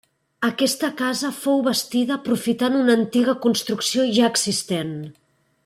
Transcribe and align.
Aquesta 0.47 0.87
casa 1.01 1.29
fou 1.41 1.61
bastida 1.67 2.15
aprofitant 2.17 2.79
una 2.79 2.97
antiga 3.01 3.37
construcció 3.45 4.07
ja 4.19 4.33
existent. 4.33 4.97